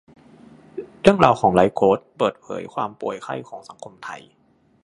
[1.01, 4.21] เรื่องราวของไลฟ์โค้ชเปิดเผยความป่วยไข้ของสังคมไทย